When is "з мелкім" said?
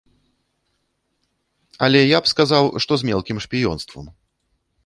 3.03-3.37